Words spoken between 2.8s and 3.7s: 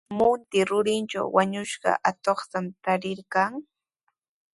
tarirqan.